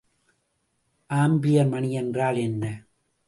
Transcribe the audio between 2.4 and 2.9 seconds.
என்ன?